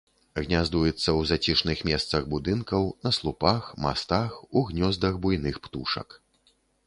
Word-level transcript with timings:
Гняздуецца 0.43 0.95
ў 0.95 1.21
зацішных 1.31 1.83
месцах 1.89 2.23
будынкаў, 2.31 2.89
на 3.07 3.11
слупах, 3.17 3.69
мастах, 3.85 4.41
у 4.57 4.65
гнёздах 4.73 5.13
буйных 5.27 5.55
птушак. 5.69 6.19